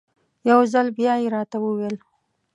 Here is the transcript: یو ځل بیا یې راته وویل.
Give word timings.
یو 0.49 0.59
ځل 0.73 0.87
بیا 0.97 1.13
یې 1.21 1.27
راته 1.35 1.57
وویل. 1.61 1.95